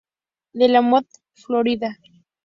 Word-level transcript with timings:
De 0.53 0.67
Lamont, 0.67 1.05
Florida. 1.35 1.95